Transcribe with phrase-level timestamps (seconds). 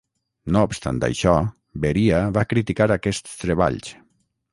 [0.53, 1.33] No obstant això,
[1.83, 3.93] Beria va criticar aquests treballs.